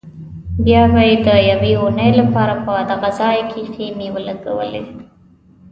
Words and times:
بیا 0.63 0.83
به 0.93 1.01
یې 1.09 1.15
د 1.25 1.29
یوې 1.49 1.73
اونۍ 1.81 2.11
لپاره 2.21 2.53
په 2.65 2.73
دغه 2.91 3.09
ځای 3.19 3.39
کې 3.51 3.61
خیمې 3.73 4.07
ولګولې. 4.15 4.83